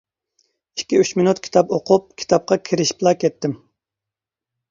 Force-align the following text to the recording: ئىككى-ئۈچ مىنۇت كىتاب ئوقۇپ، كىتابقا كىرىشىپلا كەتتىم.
ئىككى-ئۈچ 0.79 1.11
مىنۇت 1.19 1.41
كىتاب 1.47 1.75
ئوقۇپ، 1.77 2.07
كىتابقا 2.21 2.57
كىرىشىپلا 2.69 3.13
كەتتىم. 3.25 3.57